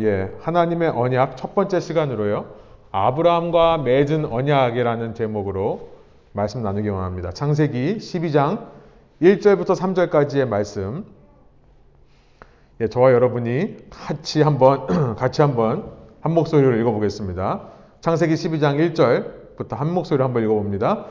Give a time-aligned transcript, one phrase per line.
[0.00, 2.46] 예, 하나님의 언약 첫 번째 시간으로요.
[2.92, 5.88] 아브라함과 맺은 언약이라는 제목으로
[6.32, 7.32] 말씀 나누기 원합니다.
[7.32, 8.66] 창세기 12장
[9.20, 11.04] 1절부터 3절까지의 말씀.
[12.80, 15.90] 예, 저와 여러분이 같이 한번 같이 한번
[16.20, 17.62] 한 목소리로 읽어 보겠습니다.
[18.00, 21.06] 창세기 12장 1절부터 한 목소리로 한번 읽어 봅니다.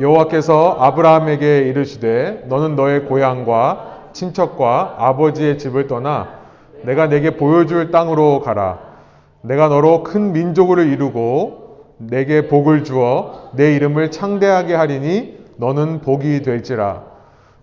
[0.00, 6.43] 여호와께서 아브라함에게 이르시되 너는 너의 고향과 친척과 아버지의 집을 떠나
[6.84, 8.78] 내가 내게 보여줄 땅으로 가라.
[9.42, 11.64] 내가 너로 큰 민족을 이루고
[11.98, 17.02] 내게 복을 주어 내 이름을 창대하게 하리니 너는 복이 될지라.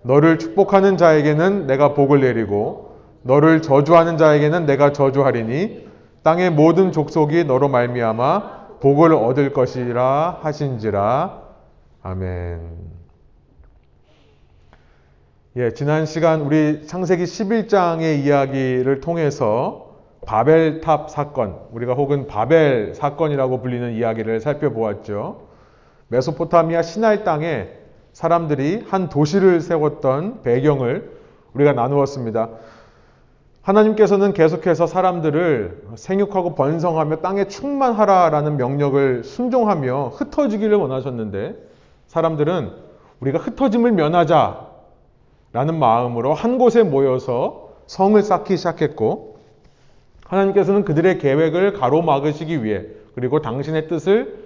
[0.03, 2.91] 너를 축복하는 자에게는 내가 복을 내리고
[3.23, 5.88] 너를 저주하는 자에게는 내가 저주하리니
[6.23, 11.41] 땅의 모든 족속이 너로 말미암아 복을 얻을 것이라 하신지라.
[12.03, 13.01] 아멘.
[15.58, 23.91] 예, 지난 시간 우리 창세기 11장의 이야기를 통해서 바벨탑 사건, 우리가 혹은 바벨 사건이라고 불리는
[23.91, 25.49] 이야기를 살펴보았죠.
[26.08, 27.68] 메소포타미아 시날 땅에
[28.13, 31.12] 사람들이 한 도시를 세웠던 배경을
[31.54, 32.48] 우리가 나누었습니다.
[33.62, 41.58] 하나님께서는 계속해서 사람들을 생육하고 번성하며 땅에 충만하라라는 명령을 순종하며 흩어지기를 원하셨는데
[42.08, 42.71] 사람들은
[43.20, 44.71] 우리가 흩어짐을 면하자
[45.54, 49.38] 라는 마음으로 한 곳에 모여서 성을 쌓기 시작했고
[50.26, 52.85] 하나님께서는 그들의 계획을 가로막으시기 위해
[53.16, 54.46] 그리고 당신의 뜻을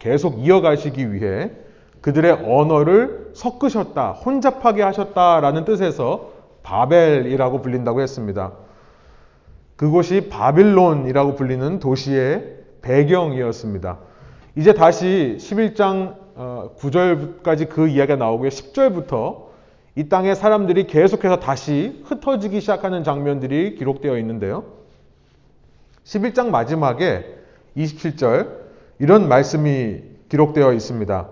[0.00, 1.52] 계속 이어가시기 위해
[2.00, 6.30] 그들의 언어를 섞으셨다, 혼잡하게 하셨다라는 뜻에서
[6.62, 8.52] 바벨이라고 불린다고 했습니다.
[9.76, 13.98] 그곳이 바빌론이라고 불리는 도시의 배경이었습니다.
[14.56, 16.16] 이제 다시 11장
[16.78, 18.48] 9절까지 그 이야기가 나오고요.
[18.48, 19.49] 10절부터
[20.00, 24.64] 이 땅의 사람들이 계속해서 다시 흩어지기 시작하는 장면들이 기록되어 있는데요.
[26.04, 27.26] 11장 마지막에
[27.76, 28.48] 27절
[28.98, 31.28] 이런 말씀이 기록되어 있습니다.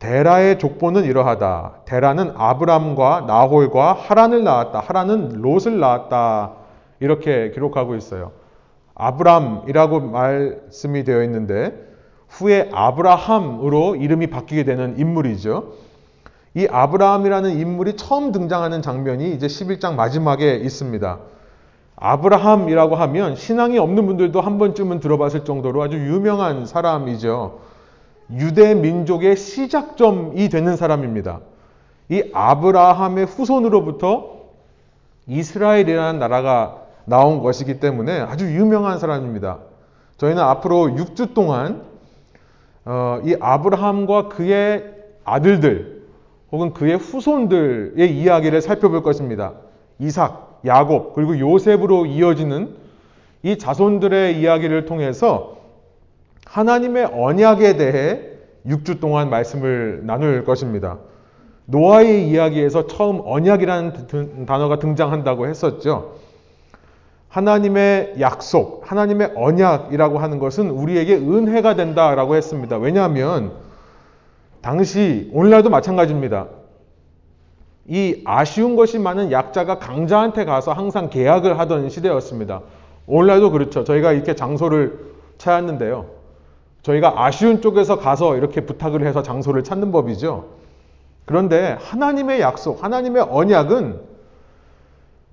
[0.00, 1.82] 데라의 족보는 이러하다.
[1.84, 4.80] 데라는 아브람과 나홀과 하란을 낳았다.
[4.80, 6.54] 하란은 롯을 낳았다.
[6.98, 8.32] 이렇게 기록하고 있어요.
[8.96, 11.72] 아브람이라고 말씀이 되어 있는데
[12.26, 15.91] 후에 아브라함으로 이름이 바뀌게 되는 인물이죠.
[16.54, 21.18] 이 아브라함이라는 인물이 처음 등장하는 장면이 이제 11장 마지막에 있습니다.
[21.96, 27.60] 아브라함이라고 하면 신앙이 없는 분들도 한 번쯤은 들어봤을 정도로 아주 유명한 사람이죠.
[28.32, 31.40] 유대 민족의 시작점이 되는 사람입니다.
[32.08, 34.42] 이 아브라함의 후손으로부터
[35.26, 39.58] 이스라엘이라는 나라가 나온 것이기 때문에 아주 유명한 사람입니다.
[40.18, 41.82] 저희는 앞으로 6주 동안
[42.84, 44.84] 어, 이 아브라함과 그의
[45.24, 45.91] 아들들
[46.52, 49.54] 혹은 그의 후손들의 이야기를 살펴볼 것입니다.
[49.98, 52.76] 이삭, 야곱, 그리고 요셉으로 이어지는
[53.42, 55.56] 이 자손들의 이야기를 통해서
[56.46, 58.20] 하나님의 언약에 대해
[58.66, 60.98] 6주 동안 말씀을 나눌 것입니다.
[61.64, 66.16] 노아의 이야기에서 처음 언약이라는 단어가 등장한다고 했었죠.
[67.28, 72.76] 하나님의 약속, 하나님의 언약이라고 하는 것은 우리에게 은혜가 된다라고 했습니다.
[72.76, 73.52] 왜냐하면
[74.62, 76.46] 당시 오늘날도 마찬가지입니다.
[77.88, 82.62] 이 아쉬운 것이 많은 약자가 강자한테 가서 항상 계약을 하던 시대였습니다.
[83.08, 83.82] 오늘날도 그렇죠.
[83.82, 86.06] 저희가 이렇게 장소를 찾았는데요.
[86.82, 90.46] 저희가 아쉬운 쪽에서 가서 이렇게 부탁을 해서 장소를 찾는 법이죠.
[91.24, 94.00] 그런데 하나님의 약속, 하나님의 언약은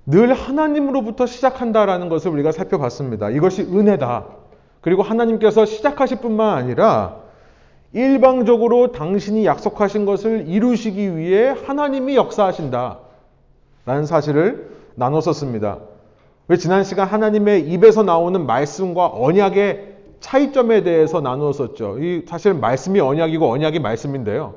[0.08, 3.30] 늘 하나님으로부터 시작한다라는 것을 우리가 살펴봤습니다.
[3.30, 4.26] 이것이 은혜다.
[4.82, 7.19] 그리고 하나님께서 시작하실 뿐만 아니라
[7.94, 13.00] 일방적으로 당신이 약속하신 것을 이루시기 위해 하나님이 역사하신다.
[13.86, 15.80] 라는 사실을 나눴었습니다.
[16.48, 22.00] 왜 지난 시간 하나님의 입에서 나오는 말씀과 언약의 차이점에 대해서 나누었었죠.
[22.00, 24.56] 이 사실 말씀이 언약이고 언약이 말씀인데요.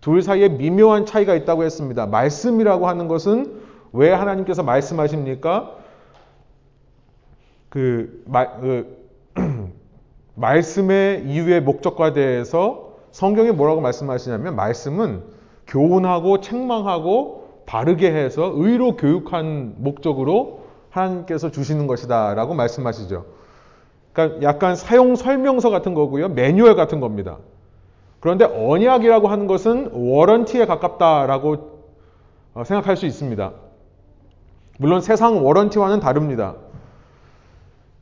[0.00, 2.06] 둘 사이에 미묘한 차이가 있다고 했습니다.
[2.06, 3.60] 말씀이라고 하는 것은
[3.92, 5.74] 왜 하나님께서 말씀하십니까?
[7.68, 8.97] 그, 마, 그
[10.38, 15.22] 말씀의 이유의 목적과 대해서 성경이 뭐라고 말씀하시냐면 말씀은
[15.66, 23.26] 교훈하고 책망하고 바르게 해서 의로 교육한 목적으로 하나님께서 주시는 것이다 라고 말씀하시죠.
[24.12, 26.28] 그러니까 약간 사용 설명서 같은 거고요.
[26.28, 27.38] 매뉴얼 같은 겁니다.
[28.20, 31.78] 그런데 언약이라고 하는 것은 워런티에 가깝다라고
[32.54, 33.52] 어, 생각할 수 있습니다.
[34.78, 36.56] 물론 세상 워런티와는 다릅니다.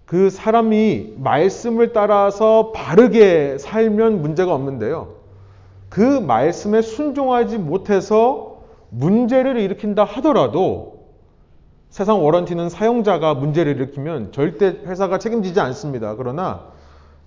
[0.06, 5.16] 그 사람이 말씀을 따라서 바르게 살면 문제가 없는데요.
[5.88, 10.96] 그 말씀에 순종하지 못해서 문제를 일으킨다 하더라도
[11.90, 16.14] 세상 워런티는 사용자가 문제를 일으키면 절대 회사가 책임지지 않습니다.
[16.16, 16.66] 그러나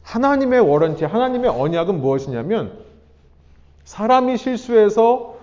[0.04, 2.80] 하나님의 워런티, 하나님의 언약은 무엇이냐면
[3.84, 5.36] 사람이 실수해서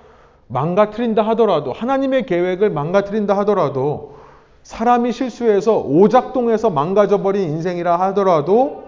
[0.48, 4.15] 망가뜨린다 하더라도 하나님의 계획을 망가뜨린다 하더라도
[4.66, 8.82] 사람이 실수해서 오작동해서 망가져버린 인생이라 하더라도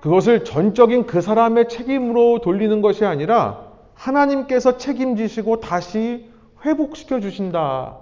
[0.00, 3.64] 그것을 전적인 그 사람의 책임으로 돌리는 것이 아니라
[3.94, 6.30] 하나님께서 책임지시고 다시
[6.64, 7.96] 회복시켜 주신다.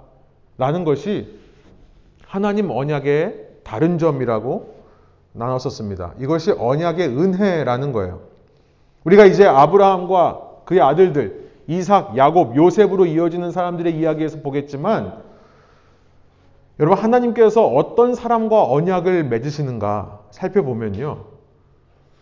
[0.58, 1.38] 라는 것이
[2.26, 4.74] 하나님 언약의 다른 점이라고
[5.32, 6.16] 나눴었습니다.
[6.20, 8.20] 이것이 언약의 은혜라는 거예요.
[9.04, 15.24] 우리가 이제 아브라함과 그의 아들들, 이삭, 야곱, 요셉으로 이어지는 사람들의 이야기에서 보겠지만
[16.78, 21.24] 여러분 하나님께서 어떤 사람과 언약을 맺으시는가 살펴보면요.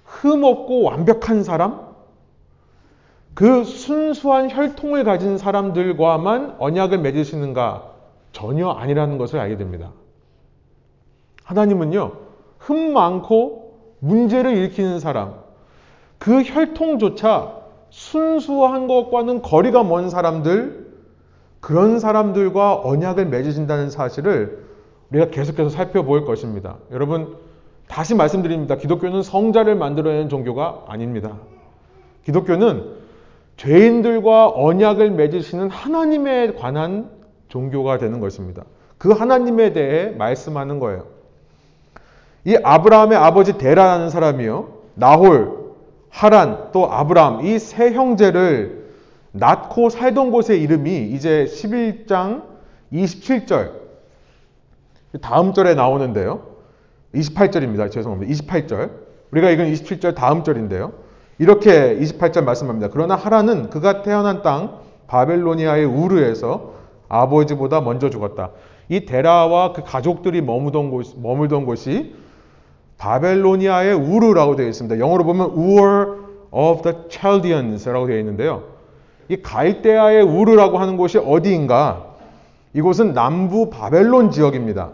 [0.05, 1.95] 흠없고 완벽한 사람,
[3.35, 7.91] 그 순수한 혈통을 가진 사람들과만 언약을 맺으시는가
[8.31, 9.91] 전혀 아니라는 것을 알게 됩니다.
[11.43, 12.13] 하나님은요,
[12.59, 15.35] 흠 많고 문제를 일으키는 사람,
[16.19, 20.84] 그 혈통조차 순수한 것과는 거리가 먼 사람들,
[21.65, 24.67] 그런 사람들과 언약을 맺으신다는 사실을
[25.11, 26.77] 우리가 계속해서 살펴볼 것입니다.
[26.91, 27.37] 여러분,
[27.89, 28.77] 다시 말씀드립니다.
[28.77, 31.39] 기독교는 성자를 만들어내는 종교가 아닙니다.
[32.27, 32.85] 기독교는
[33.57, 37.09] 죄인들과 언약을 맺으시는 하나님에 관한
[37.49, 38.65] 종교가 되는 것입니다.
[38.99, 41.07] 그 하나님에 대해 말씀하는 거예요.
[42.45, 44.69] 이 아브라함의 아버지 데라라는 사람이요.
[44.97, 45.51] 나홀,
[46.11, 48.84] 하란, 또 아브라함 이 세 형제를
[49.35, 52.45] 낳고 살던 곳의 이름이 이제 11장
[52.93, 53.73] 27절
[55.21, 56.55] 다음 절에 나오는데요.
[57.15, 57.91] 28절입니다.
[57.91, 58.33] 죄송합니다.
[58.33, 58.91] 28절.
[59.33, 60.93] 우리가 읽은 27절 다음 절인데요.
[61.39, 62.89] 이렇게 28절 말씀합니다.
[62.93, 64.79] 그러나 하란은 그가 태어난 땅
[65.09, 66.75] 바벨로니아의 우르에서
[67.09, 68.51] 아버지보다 먼저 죽었다.
[68.89, 72.15] 이 데라와 그 가족들이 머무던 곳, 머물던 곳이
[72.99, 75.01] 바벨로니아의 우르라고 되어 있습니다.
[75.01, 76.19] 영어로 보면 Ur
[76.53, 78.74] of the Chaldeans라고 되어 있는데요.
[79.29, 82.15] 이 갈대아의 우르라고 하는 곳이 어디인가?
[82.73, 84.91] 이곳은 남부 바벨론 지역입니다.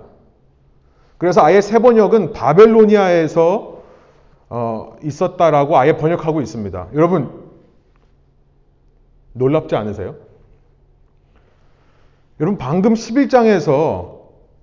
[1.19, 3.81] 그래서 아예 세 번역은 바벨로니아에서
[4.49, 6.89] 어, 있었다라고 아예 번역하고 있습니다.
[6.95, 7.31] 여러분
[9.33, 10.17] 놀랍지 않으세요?
[12.41, 14.21] 여러분 방금 11장에서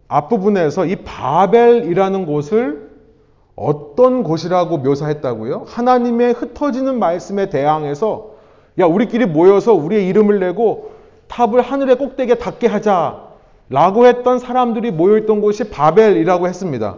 [0.07, 2.87] 앞부분에서 이 바벨이라는 곳을
[3.55, 5.65] 어떤 곳이라고 묘사했다고요?
[5.67, 8.36] 하나님의 흩어지는 말씀에 대항해서
[8.79, 10.91] 야 우리끼리 모여서 우리의 이름을 내고
[11.27, 13.27] 탑을 하늘의 꼭대기에 닿게 하자
[13.69, 16.97] 라고 했던 사람들이 모여있던 곳이 바벨이라고 했습니다.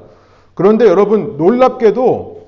[0.53, 2.39] 그런데 여러분 놀랍게도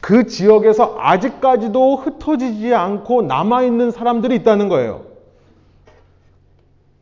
[0.00, 5.02] 그 지역에서 아직까지도 흩어지지 않고 남아있는 사람들이 있다는 거예요.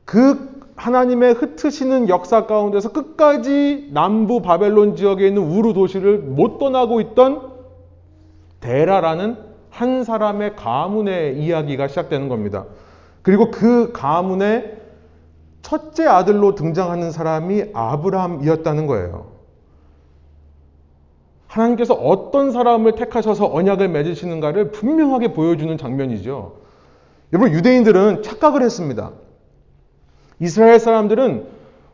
[0.05, 7.53] 그 하나님의 흩으시는 역사 가운데서 끝까지 남부 바벨론 지역에 있는 우르 도시를 못 떠나고 있던
[8.61, 9.48] 데라라는
[9.79, 12.65] 한 사람의 가문의 이야기가 시작되는 겁니다.
[13.23, 14.77] 그리고 그 가문의
[15.63, 19.27] 첫째 아들로 등장하는 사람이 아브라함이었다는 거예요.
[21.47, 26.57] 하나님께서 어떤 사람을 택하셔서 언약을 맺으시는가를 분명하게 보여주는 장면이죠.
[27.33, 29.13] 여러분, 유대인들은 착각을 했습니다.
[30.41, 31.47] 이스라엘 사람들은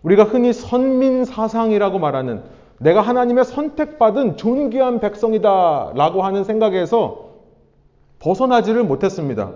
[0.03, 2.45] 우리가 흔히 선민 사상이라고 말하는
[2.79, 7.24] 내가 하나님의 선택받은 존귀한 백성이다 라고 하는 생각에서
[8.25, 9.53] 벗어나지를 못했습니다.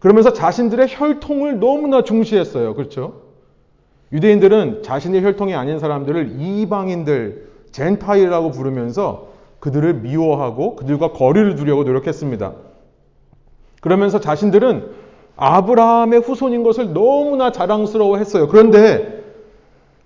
[0.00, 2.74] 그러면서 자신들의 혈통을 너무나 중시했어요.
[2.74, 3.22] 그렇죠?
[4.12, 9.28] 유대인들은 자신의 혈통이 아닌 사람들을 이방인들, 젠타일이라고 부르면서
[9.60, 12.52] 그들을 미워하고 그들과 거리를 두려고 노력했습니다.
[13.80, 18.48] 그러면서 자신들은 아브라함의 후손인 것을 너무나 자랑스러워 했어요.
[18.48, 19.24] 그런데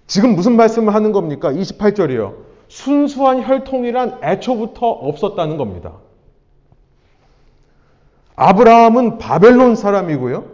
[0.06, 1.52] 지금 무슨 말씀을 하는 겁니까?
[1.52, 2.34] 28절이요.
[2.68, 5.92] 순수한 혈통이란 애초부터 없었다는 겁니다.
[8.40, 10.46] 아브라함은 바벨론 사람이고요.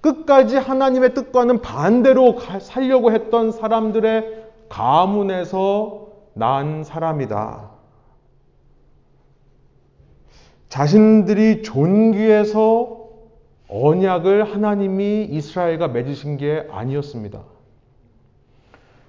[0.00, 7.70] 끝까지 하나님의 뜻과는 반대로 살려고 했던 사람들의 가문에서 난 사람이다.
[10.68, 13.00] 자신들이 존귀해서
[13.68, 17.40] 언약을 하나님이 이스라엘과 맺으신 게 아니었습니다.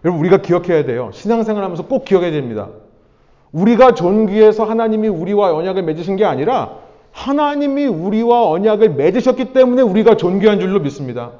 [0.03, 1.11] 여러분 우리가 기억해야 돼요.
[1.13, 2.69] 신앙생활 하면서 꼭 기억해야 됩니다.
[3.51, 6.84] 우리가 존귀해서 하나님이 우리와 언약을 맺으신 게 아니라
[7.15, 11.31] 하나님이 우리와 언약을 맺으셨기 때문에 우리가 존귀한 줄로 믿습니다.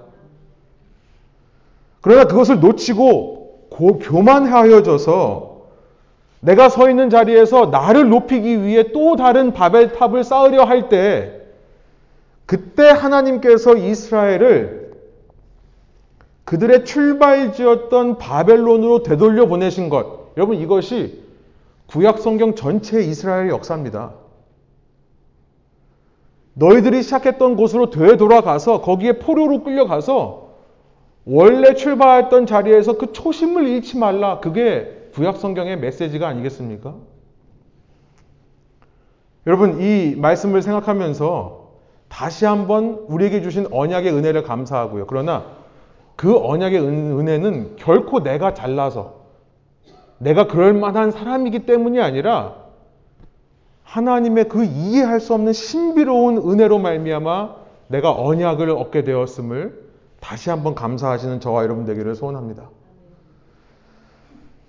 [1.99, 5.55] 그러나 그것을 놓치고 고, 교만하여져서
[6.39, 11.41] 내가 서 있는 자리에서 나를 높이기 위해 또 다른 바벨탑을 쌓으려 할 때
[12.45, 14.93] 그때 하나님께서 이스라엘을
[16.45, 20.29] 그들의 출발지였던 바벨론으로 되돌려 보내신 것.
[20.37, 21.23] 여러분 이것이
[21.87, 24.13] 구약 성경 전체 이스라엘 역사입니다.
[26.55, 30.45] 너희들이 시작했던 곳으로 되돌아가서 거기에 포로로 끌려가서
[31.25, 34.39] 원래 출발했던 자리에서 그 초심을 잃지 말라.
[34.39, 36.95] 그게 구약 성경의 메시지가 아니겠습니까?
[39.47, 41.65] 여러분 이 말씀을 생각하면서
[42.07, 45.07] 다시 한번 우리에게 주신 언약의 은혜를 감사하고요.
[45.07, 45.45] 그러나
[46.15, 49.25] 그 언약의 은혜는 결코 내가 잘나서
[50.19, 52.64] 내가 그럴 만한 사람이기 때문이 아니라
[53.95, 57.55] 하나님의 그 이해할 수 없는 신비로운 은혜로 말미암아
[57.87, 59.85] 내가 언약을 얻게 되었음을
[60.19, 62.69] 다시 한번 감사하시는 저와 여러분 되기를 소원합니다.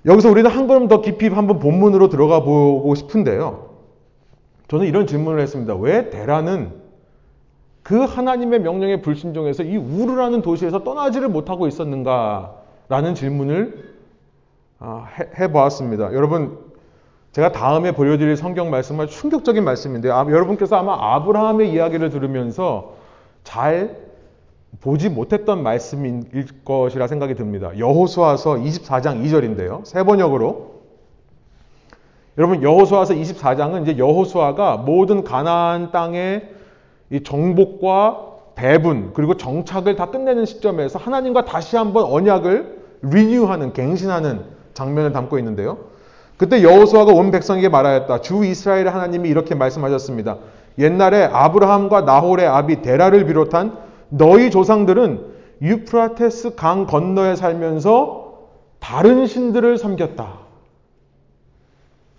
[0.05, 3.71] 여기서 우리는 한 걸음 더 깊이 한번 본문으로 들어가 보고 싶은데요.
[4.69, 5.75] 저는 이런 질문을 했습니다.
[5.75, 6.71] 왜 대라는
[7.83, 12.55] 그 하나님의 명령에 불순종해서 이 우르라는 도시에서 떠나지를 못하고 있었는가
[12.89, 13.97] 라는 질문을
[14.79, 16.13] 아, 해보았습니다.
[16.13, 16.66] 여러분,
[17.37, 20.15] 제가 다음에 보여드릴 성경 말씀은 충격적인 말씀인데요.
[20.15, 22.95] 아, 여러분께서 아마 아브라함의 이야기를 들으면서
[23.45, 23.95] 잘
[24.81, 27.79] 보지 못했던 말씀일 것이라 생각이 듭니다.
[27.79, 29.85] 여호수아서 24장 2절인데요.
[29.85, 30.77] 세 번역으로
[32.39, 36.49] 여러분 여호수아서 24장은 이제 여호수아가 모든 가나안 땅의
[37.11, 45.13] 이 정복과 배분 그리고 정착을 다 끝내는 시점에서 하나님과 다시 한번 언약을 리뉴하는 갱신하는 장면을
[45.13, 45.96] 담고 있는데요.
[46.37, 48.21] 그때 여호수아가 온 백성에게 말하였다.
[48.21, 50.39] 주 이스라엘 하나님이 이렇게 말씀하셨습니다.
[50.79, 53.79] 옛날에 아브라함과 나홀의 아비 데라를 비롯한
[54.11, 58.27] 너희 조상들은 유프라테스 강 건너에 살면서
[58.79, 60.41] 다른 신들을 섬겼다.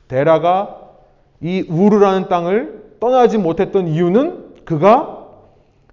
[0.07, 0.81] 데라가
[1.41, 5.25] 이 우르라는 땅을 떠나지 못했던 이유는 그가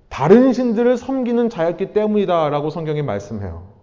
[0.08, 3.73] 다른 신들을 섬기는 자였기 때문이다라고 성경이 말씀해요.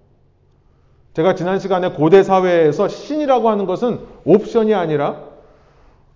[1.14, 5.18] 제가 지난 시간에 고대 사회에서 신이라고 하는 것은 옵션이 아니라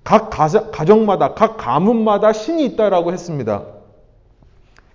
[0.04, 3.64] 각 가정마다, 각 가문마다 신이 있다라고 했습니다.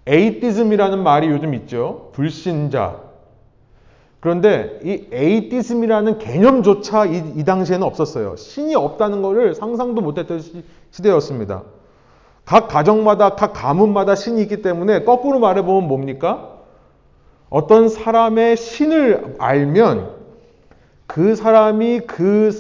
[0.07, 2.11] 에이티즘이라는 말이 요즘 있죠.
[2.12, 3.11] 불신자.
[4.21, 8.37] 그런데 이 에이티즘이라는 개념조차 이, 이 당시에는 없었어요.
[8.37, 11.62] 신이 없다는 것을 상상도 못했던 시, 시대였습니다.
[12.45, 16.50] 각 가정마다, 각 가문마다 신이 있기 때문에 거꾸로 말해보면 뭡니까?
[17.50, 20.14] 어떤 사람의 신을 알면
[21.07, 22.52] 그 사람이 그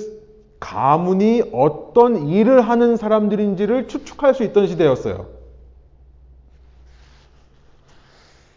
[0.58, 5.26] 가문이 어떤 일을 하는 사람들인지를 추측할 수 있던 시대였어요.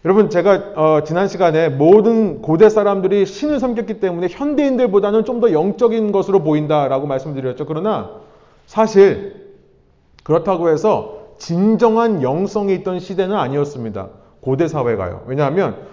[0.06, 6.12] 여러분 제가 어, 지난 시간에 모든 고대 사람들이 신을 섬겼기 때문에 현대인들보다는 좀 더 영적인
[6.12, 7.66] 것으로 보인다라고 말씀드렸죠.
[7.66, 8.12] 그러나
[8.66, 9.54] 사실
[10.24, 14.10] 그렇다고 해서 진정한 영성이 있던 시대는 아니었습니다.
[14.42, 15.24] 고대 사회가요.
[15.28, 15.93] 왜냐하면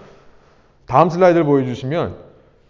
[0.91, 2.15] 다음 슬라이드를 보여주시면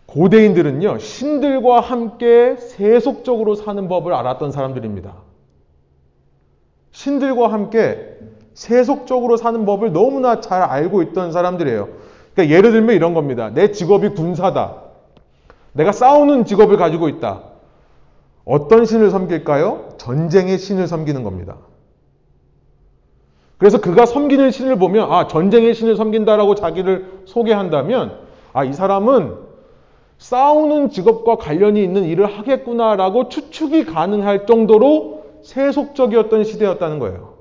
[0.06, 5.16] 고대인들은요 신들과 함께 세속적으로 사는 법을 알았던 사람들입니다.
[6.92, 8.20] 신들과 함께
[8.54, 11.90] 세속적으로 사는 법을 너무나 잘 알고 있던 사람들이에요.
[12.36, 13.50] 그러니까 예를 들면 이런 겁니다.
[13.50, 14.76] 내 직업이 군사다.
[15.72, 17.42] 내가 싸우는 직업을 가지고 있다.
[18.46, 19.96] 어떤 신을 섬길까요?
[19.98, 21.58] 전쟁의 신을 섬기는 겁니다.
[23.62, 28.18] 그래서 그가 섬기는 신을 보면 아 전쟁의 신을 섬긴다라고 자기를 소개한다면
[28.54, 29.36] 아 이 사람은
[30.18, 37.36] 싸우는 직업과 관련이 있는 일을 하겠구나라고 추측이 가능할 정도로 세속적이었던 시대였다는 거예요.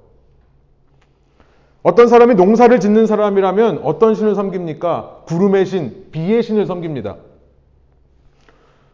[1.82, 5.22] 어떤 사람이 농사를 짓는 사람이라면 어떤 신을 섬깁니까?
[5.26, 7.16] 구름의 신, 비의 신을 섬깁니다.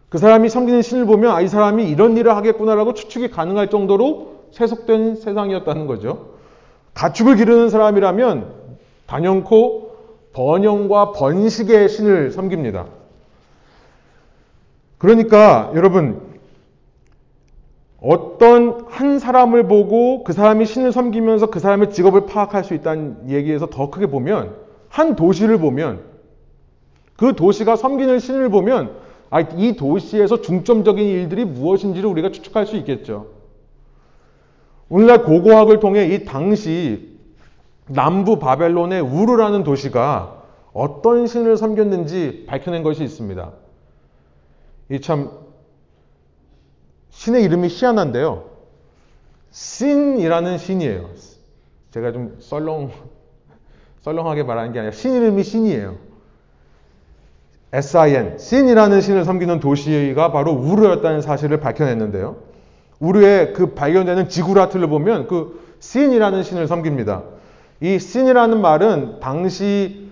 [0.08, 5.16] 그 사람이 섬기는 신을 보면 아, 이 사람이 이런 일을 하겠구나라고 추측이 가능할 정도로 세속된
[5.16, 6.35] 세상이었다는 거죠.
[6.96, 8.54] 가축을 기르는 사람이라면
[9.06, 9.90] 단연코
[10.32, 12.86] 번영과 번식의 신을 섬깁니다.
[14.98, 16.20] 그러니까 여러분
[18.00, 23.66] 어떤 한 사람을 보고 그 사람이 신을 섬기면서 그 사람의 직업을 파악할 수 있다는 얘기에서
[23.66, 24.54] 더 크게 보면
[24.88, 26.00] 한 도시를 보면
[27.16, 28.92] 그 도시가 섬기는 신을 보면
[29.28, 33.35] 아, 이 도시에서 중점적인 일들이 무엇인지를 우리가 추측할 수 있겠죠.
[34.88, 37.16] 오늘날 고고학을 통해 이 당시
[37.88, 43.52] 남부 바벨론의 우르라는 도시가 어떤 신을 섬겼는지 밝혀낸 것이 있습니다.
[44.90, 45.30] 이 참
[47.10, 48.44] 신의 이름이 희한한데요.
[49.50, 51.08] 신이라는 신이에요.
[51.90, 52.90] 제가 좀 썰렁,
[54.02, 55.96] 썰렁하게 말하는 게 아니라 신 이름이 신이에요.
[57.72, 62.36] S-I-N, 신이라는 신을 섬기는 도시가 바로 우르였다는 사실을 밝혀냈는데요.
[63.00, 67.22] 우르의 그 발견되는 지구라트를 보면 그 신이라는 신을 섬깁니다.
[67.80, 70.10] 이 신이라는 말은 당시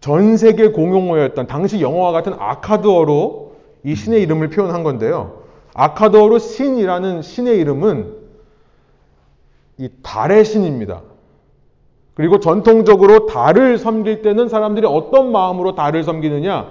[0.00, 3.52] 전 세계 공용어였던 당시 영어와 같은 아카드어로
[3.84, 5.42] 이 신의 이름을 표현한 건데요.
[5.74, 8.14] 아카드어로 신이라는 신의 이름은
[9.78, 11.02] 이 달의 신입니다.
[12.14, 16.70] 그리고 전통적으로 달을 섬길 때는 사람들이 어떤 마음으로 달을 섬기느냐?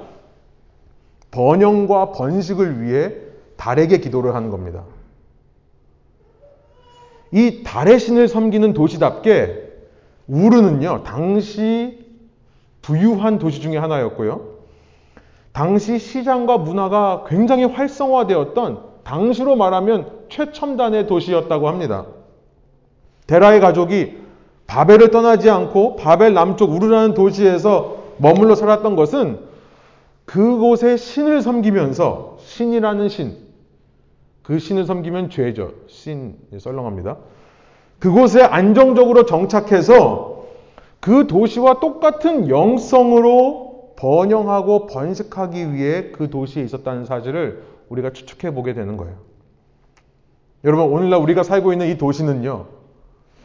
[1.31, 3.13] 번영과 번식을 위해
[3.57, 4.83] 달에게 기도를 하는 겁니다.
[7.31, 9.69] 이 달의 신을 섬기는 도시답게
[10.27, 12.05] 우르는요, 당시
[12.81, 14.59] 부유한 도시 중의 하나였고요.
[15.51, 22.05] 당시 시장과 문화가 굉장히 활성화되었던 당시로 말하면 최첨단의 도시였다고 합니다.
[23.27, 24.17] 데라의 가족이
[24.67, 29.39] 바벨을 떠나지 않고 바벨 남쪽 우르라는 도시에서 머물러 살았던 것은
[30.25, 33.48] 그곳에 신을 섬기면서 신이라는 신,
[34.43, 35.73] 그 신을 섬기면 죄죠.
[35.87, 37.17] 신, 썰렁합니다.
[37.99, 40.45] 그곳에 안정적으로 정착해서
[40.99, 48.97] 그 도시와 똑같은 영성으로 번영하고 번식하기 위해 그 도시에 있었다는 사실을 우리가 추측해 보게 되는
[48.97, 49.15] 거예요.
[50.63, 52.65] 여러분, 오늘날 우리가 살고 있는 이 도시는요,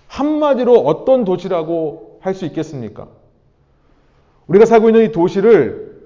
[0.09, 3.09] 한마디로 어떤 도시라고 할 수 있겠습니까?
[4.47, 6.03] 우리가 살고 있는 이 도시를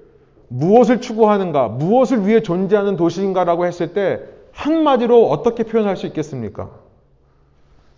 [0.48, 4.20] 무엇을 추구하는가, 무엇을 위해 존재하는 도시인가라고 했을 때
[4.58, 6.68] 한마디로 어떻게 표현할 수 있겠습니까?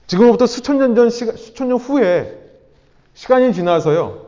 [0.07, 2.38] 지금부터 수천 년 전, 수천 년 후에
[3.14, 4.26] 시간이 지나서요.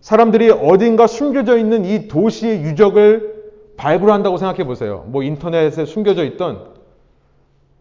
[0.00, 3.34] 사람들이 어딘가 숨겨져 있는 이 도시의 유적을
[3.76, 5.04] 발굴한다고 생각해 보세요.
[5.08, 6.76] 뭐 인터넷에 숨겨져 있던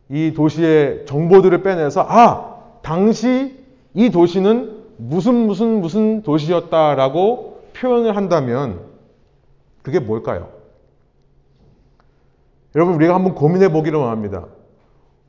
[0.10, 8.82] 이 도시의 정보들을 빼내서 아, 당시 이 도시는 무슨 무슨 무슨 도시였다라고 표현을 한다면
[9.84, 10.55] 그게 뭘까요?
[12.76, 14.46] 여러분 우리가 한번 고민해 보기를 원합니다.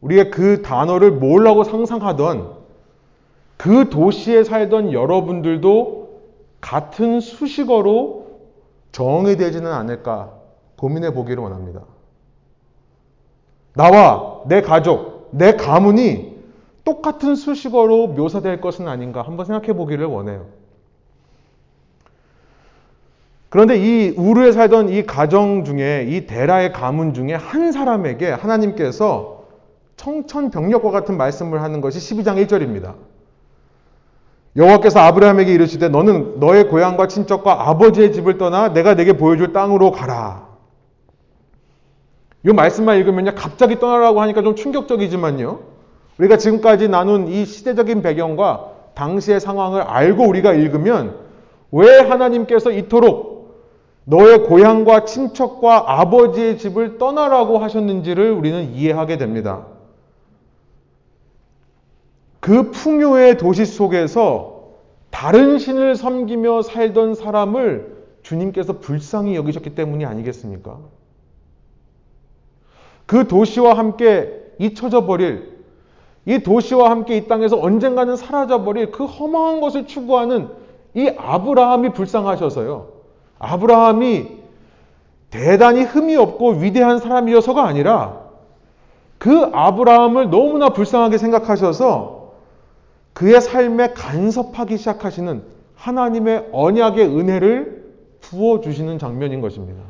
[0.01, 2.57] 우리가 그 단어를 뭐라고 상상하던
[3.57, 6.21] 그 도시에 살던 여러분들도
[6.61, 8.27] 같은 수식어로
[8.93, 10.33] 정의되지는 않을까
[10.77, 11.83] 고민해 보기를 원합니다.
[13.75, 16.37] 나와 내 가족, 내 가문이
[16.85, 20.47] 똑같은 수식어로 묘사될 것은 아닌가 한번 생각해 보기를 원해요.
[23.57, 29.45] 그런데 이 우르에 살던 이 가정 중에 이 데라의 가문 중에 한 사람에게 하나님께서
[29.97, 32.97] 청천벽력과 같은 말씀을 하는 것이 12장 1절입니다.
[34.57, 40.49] 여호와께서 아브라함에게 이르시되 너는 너의 고향과 친척과 아버지의 집을 떠나 내가 내게 보여줄 땅으로 가라.
[42.45, 45.61] 이 말씀만 읽으면 갑자기 떠나라고 하니까 좀 충격적이지만요.
[46.19, 51.21] 우리가 지금까지 나눈 이 시대적인 배경과 당시의 상황을 알고 우리가 읽으면
[51.73, 53.36] 왜 하나님께서 이토록
[54.09, 59.67] 너의 고향과 친척과 아버지의 집을 떠나라고 하셨는지를 우리는 이해하게 됩니다.
[62.39, 64.63] 그 풍요의 도시 속에서
[65.11, 70.79] 다른 신을 섬기며 살던 사람을 주님께서 불쌍히 여기셨기 때문이 아니겠습니까?
[73.07, 75.57] 그 도시와 함께 잊혀져 버릴,
[76.27, 80.49] 이 도시와 함께 이 땅에서 언젠가는 사라져 버릴 그 허망한 것을 추구하는
[80.95, 82.96] 이 아브라함이 불쌍하셔서요.
[83.39, 84.37] 아브라함이
[85.31, 88.27] 대단히 흠이 없고 위대한 사람이어서가 아니라
[89.19, 92.33] 그 아브라함을 너무나 불쌍하게 생각하셔서
[93.13, 95.43] 그의 삶에 간섭하기 시작하시는
[95.75, 97.87] 하나님의 언약의 은혜를
[98.21, 99.83] 부어주시는 장면인 것입니다.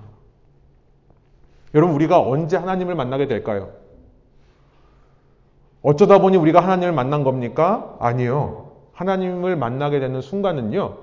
[1.74, 3.70] 여러분, 우리가 언제 하나님을 만나게 될까요?
[5.82, 7.96] 어쩌다 보니 우리가 하나님을 만난 겁니까?
[8.00, 8.70] 아니요.
[8.92, 10.96] 하나님을 만나게 되는 순간은요,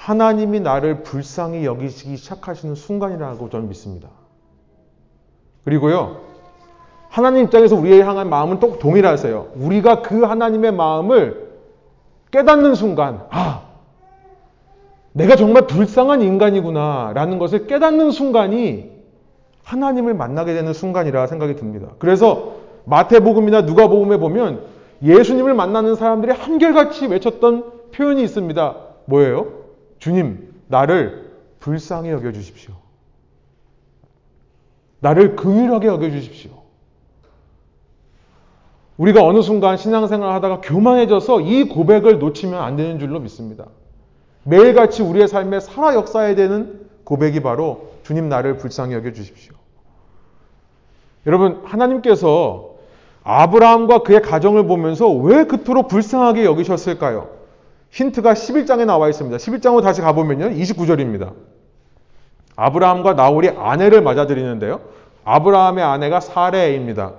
[0.00, 4.08] 하나님이 나를 불쌍히 여기시기 시작하시는 순간이라고 저는 믿습니다.
[5.62, 6.22] 그리고요,
[7.10, 9.48] 하나님 입장에서 우리에 향한 마음은 또 동일하세요.
[9.56, 11.50] 우리가 그 하나님의 마음을
[12.30, 13.64] 깨닫는 순간, 아,
[15.12, 18.90] 내가 정말 불쌍한 인간이구나, 라는 것을 깨닫는 순간이
[19.64, 21.88] 하나님을 만나게 되는 순간이라 생각이 듭니다.
[21.98, 22.54] 그래서
[22.86, 24.62] 마태복음이나 누가복음에 보면
[25.02, 28.76] 예수님을 만나는 사람들이 한결같이 외쳤던 표현이 있습니다.
[29.04, 29.59] 뭐예요?
[30.00, 32.74] 주님, 나를 불쌍히 여겨 주십시오.
[35.00, 36.50] 나를 긍휼하게 여겨 주십시오.
[38.96, 43.66] 우리가 어느 순간 신앙생활을 하다가 교만해져서 이 고백을 놓치면 안 되는 줄로 믿습니다.
[44.44, 49.54] 매일같이 우리의 삶에 살아 역사해야 되는 고백이 바로 주님 나를 불쌍히 여겨 주십시오.
[51.26, 52.74] 여러분, 하나님께서
[53.22, 57.39] 아브라함과 그의 가정을 보면서 왜 그토록 불쌍하게 여기셨을까요?
[57.90, 59.36] 힌트가 11장에 나와 있습니다.
[59.36, 60.50] 11장으로 다시 가보면요.
[60.50, 61.32] 29절입니다.
[62.56, 64.80] 아브라함과 나홀이 아내를 맞아들이는데요.
[65.24, 67.14] 아브라함의 아내가 사래입니다.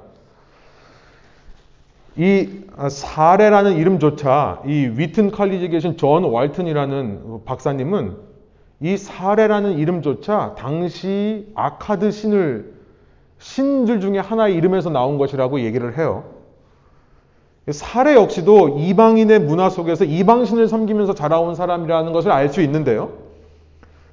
[2.18, 2.50] 이
[2.90, 8.18] 사래라는 이름조차 이 휘튼 칼리지에 계신 존 왈튼이라는 박사님은
[8.82, 12.74] 이 사래라는 이름조차 당시 아카드 신을
[13.40, 16.41] 신들 중에 하나의 이름에서 나온 것이라고 얘기를 해요.
[17.72, 23.14] 사례 역시도 이방인의 문화 속에서 이방신을 섬기면서 자라온 사람이라는 것을 알 수 있는데요.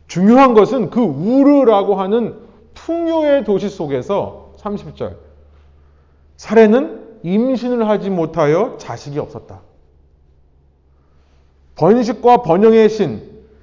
[0.06, 2.36] 중요한 것은 그 우르라고 하는
[2.74, 5.16] 풍요의 도시 속에서 30절
[6.36, 9.60] 사례는 임신을 하지 못하여 자식이 없었다.
[11.74, 13.22] 번식과 번영의 신,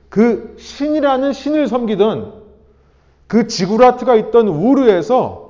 [0.10, 2.46] 그 신이라는 신을 섬기던
[3.28, 5.46] 그 지구라트가 있던 우르에서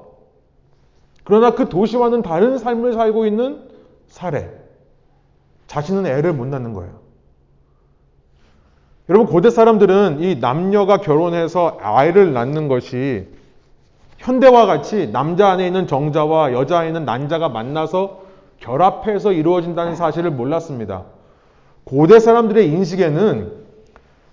[1.23, 3.74] 그러나 그 도시와는 다른 삶을 살고 있는
[4.15, 4.49] 사례.
[5.67, 7.01] 자신은 애를 못 낳는 거예요.
[9.09, 13.27] 여러분, 고대 사람들은 이 남녀가 결혼해서 아이를 낳는 것이
[14.19, 18.21] 현대와 같이 남자 안에 있는 정자와 여자 안에 있는 난자가 만나서
[18.61, 21.03] 결합해서 이루어진다는 사실을 몰랐습니다.
[21.83, 23.51] 고대 사람들의 인식에는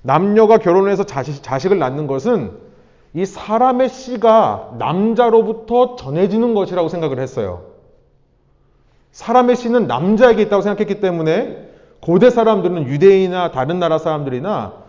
[0.03, 2.53] 남녀가 결혼해서 자식, 자식을 낳는 것은
[3.15, 7.72] 이 사람의 씨가 남자로부터 전해지는 것이라고 생각을 했어요.
[9.13, 11.69] 사람의 씨는 남자에게 있다고 생각했기 때문에
[12.01, 14.83] 고대 사람들은 유대인이나 다른 나라 사람들이나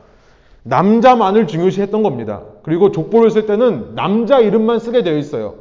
[0.64, 2.42] 남자만을 중요시했던 겁니다.
[2.64, 5.56] 그리고 족보를 쓸 때는 남자 이름만 쓰게 되어 있어요.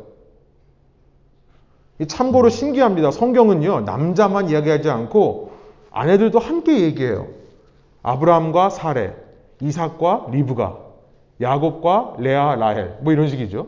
[2.07, 3.11] 참고로 신기합니다.
[3.11, 5.53] 성경은요, 남자만 이야기하지 않고
[5.91, 7.29] 아내들도 함께 얘기해요.
[8.03, 9.15] 아브라함과 사래,
[9.61, 10.79] 이삭과 리브가,
[11.41, 13.67] 야곱과 레아, 라헬, 뭐 이런 식이죠.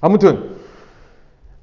[0.00, 0.56] 아무튼,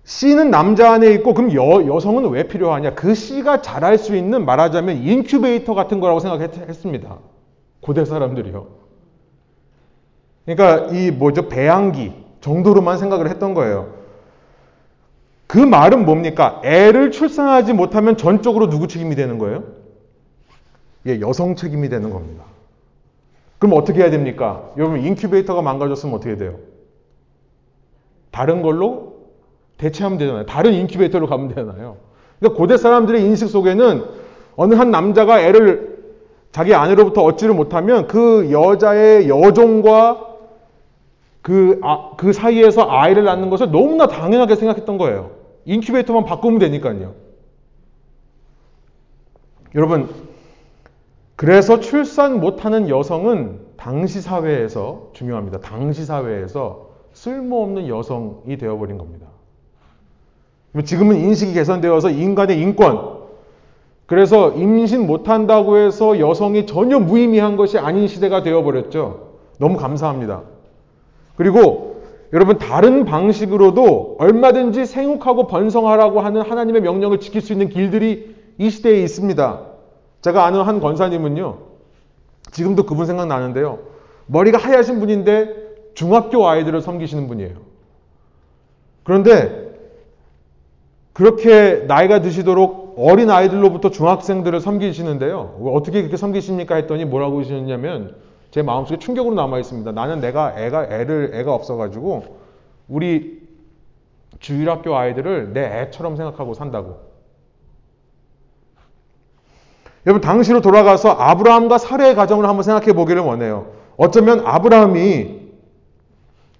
[0.10, 2.96] 씨는 남자 안에 있고, 그럼 여, 여성은 왜 필요하냐?
[2.96, 7.20] 그 씨가 자랄 수 있는 말하자면 인큐베이터 같은 거라고 생각했습니다.
[7.80, 8.68] 고대 사람들이요.
[10.46, 11.48] 그러니까 이 뭐죠?
[11.48, 13.94] 배양기 정도로만 생각을 했던 거예요.
[15.46, 16.60] 그 말은 뭡니까?
[16.64, 19.64] 애를 출산하지 못하면 전적으로 누구 책임이 되는 거예요?
[21.06, 22.46] 예, 여성 책임이 되는 겁니다.
[23.60, 24.72] 그럼 어떻게 해야 됩니까?
[24.76, 26.58] 여러분, 인큐베이터가 망가졌으면 어떻게 돼요?
[28.32, 29.09] 다른 걸로
[29.80, 30.46] 대체하면 되잖아요.
[30.46, 31.98] 다른 인큐베이터로 가면 되잖아요.
[32.38, 34.04] 그러니까 고대 사람들의 인식 속에는
[34.56, 35.98] 어느 한 남자가 애를
[36.52, 40.28] 자기 아내로부터 얻지를 못하면 그 여자의 여종과
[41.42, 45.32] 그, 아, 그 사이에서 아이를 낳는 것을 너무나 당연하게 생각했던 거예요.
[45.66, 47.14] 인큐베이터만 바꾸면 되니까요.
[49.76, 50.10] 여러분,
[51.36, 55.62] 그래서 출산 못하는 여성은 당시 사회에서 중요합니다.
[55.62, 59.28] 당시 사회에서 쓸모없는 여성이 되어버린 겁니다.
[60.84, 63.20] 지금은 인식이 개선되어서 인간의 인권,
[64.06, 69.30] 그래서 임신 못한다고 해서 여성이 전혀 무의미한 것이 아닌 시대가 되어버렸죠.
[69.60, 70.42] 너무 감사합니다.
[71.36, 72.02] 그리고
[72.34, 79.02] 여러분 다른 방식으로도 얼마든지 생육하고 번성하라고 하는 하나님의 명령을 지킬 수 있는 길들이 이 시대에
[79.04, 79.62] 있습니다.
[80.22, 81.58] 제가 아는 한 권사님은요.
[82.52, 83.80] 지금도 그분 생각나는데요.
[84.28, 85.56] 머리가 하얗신 분인데
[85.94, 87.56] 중학교 아이들을 섬기시는 분이에요.
[89.04, 89.69] 그런데
[91.14, 95.60] 그렇게 나이가 드시도록 어린 아이들로부터 중학생들을 섬기시는데요.
[95.74, 96.76] 어떻게 그렇게 섬기십니까?
[96.76, 98.16] 했더니 뭐라고 하시냐면
[98.52, 99.92] 제 마음속에 충격으로 남아 있습니다.
[99.92, 102.38] 나는 내가 애가 애를 애가 없어가지고
[102.88, 103.40] 우리
[104.40, 107.10] 주일학교 아이들을 내 애처럼 생각하고 산다고.
[110.06, 113.68] 여러분 당시로 돌아가서 아브라함과 사례의 가정을 한번 생각해 보기를 원해요.
[113.98, 115.40] 어쩌면 아브라함이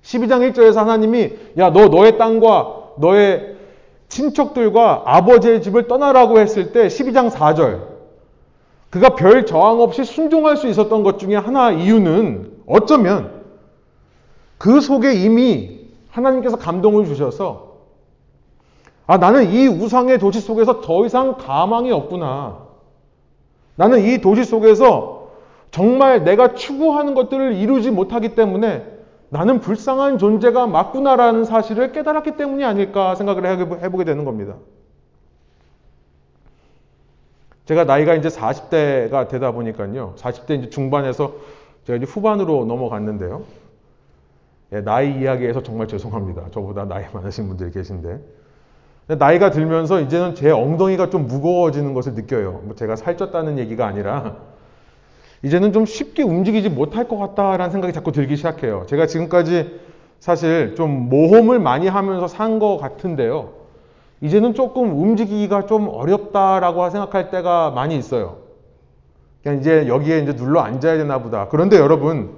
[0.04, 3.56] 12장 1절에서 하나님이 야 너 너의 땅과 너의
[4.10, 7.88] 친척들과 아버지의 집을 떠나라고 했을 때 12장 4절
[8.90, 13.44] 그가 별 저항 없이 순종할 수 있었던 것 중에 하나 이유는 어쩌면
[14.58, 17.70] 그 속에 이미 하나님께서 감동을 주셔서
[19.06, 22.68] 아 나는 이 우상의 도시 속에서 더 이상 가망이 없구나.
[23.76, 25.30] 나는 이 도시 속에서
[25.72, 28.99] 정말 내가 추구하는 것들을 이루지 못하기 때문에
[29.30, 34.56] 나는 불쌍한 존재가 맞구나라는 사실을 깨달았기 때문이 아닐까 생각을 해보게 되는 겁니다.
[37.66, 40.16] 제가 나이가 이제 40대가 되다 보니까요.
[40.18, 41.36] 40대 이제 중반에서
[41.86, 43.44] 제가 이제 후반으로 넘어갔는데요.
[44.74, 46.50] 예, 나이 이야기에서 정말 죄송합니다.
[46.52, 48.20] 저보다 나이 많으신 분들이 계신데.
[49.18, 52.62] 나이가 들면서 이제는 제 엉덩이가 좀 무거워지는 것을 느껴요.
[52.64, 54.38] 뭐 제가 살쪘다는 얘기가 아니라
[55.44, 58.86] 이제는 좀 쉽게 움직이지 못할 것 같다라는 생각이 자꾸 들기 시작해요.
[58.88, 59.80] 제가 지금까지
[60.20, 63.54] 사실 좀 모험을 많이 하면서 산 것 같은데요.
[64.22, 68.40] 이제는 조금 움직이기가 좀 어렵다라고 생각할 때가 많이 있어요.
[69.42, 71.48] 그냥 이제 여기에 이제 눌러 앉아야 되나 보다.
[71.48, 72.32] 그런데 여러분,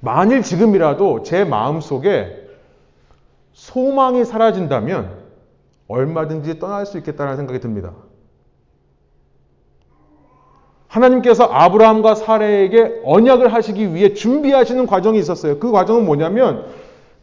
[0.00, 2.46] 만일 지금이라도 제 마음 속에
[3.52, 5.10] 소망이 사라진다면
[5.88, 7.92] 얼마든지 떠날 수 있겠다는 생각이 듭니다.
[10.88, 15.58] 하나님께서 아브라함과 사례에게 언약을 하시기 위해 준비하시는 과정이 있었어요.
[15.58, 16.64] 그 과정은 뭐냐면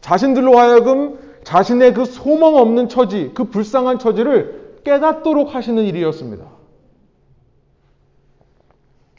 [0.00, 6.44] 자신들로 하여금 자신의 그 소망 없는 처지, 그 불쌍한 처지를 깨닫도록 하시는 일이었습니다.